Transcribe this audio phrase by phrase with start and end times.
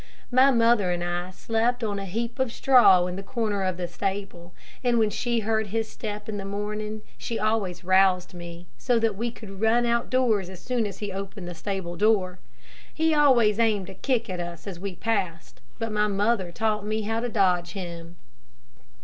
[0.31, 3.87] My mother and I slept on a heap of straw in the corner of the
[3.87, 4.51] stable,
[4.83, 9.15] and when she heard his step in the morning she always roused me, so that
[9.15, 12.39] we could run out doors as soon as he opened the stable door.
[12.91, 17.03] He always aimed a kick at us as we passed, but my mother taught me
[17.03, 18.15] how to dodge him.